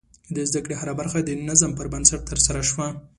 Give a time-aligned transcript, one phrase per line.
[0.35, 2.87] د زده کړې هره برخه د نظم پر بنسټ ترسره شوه.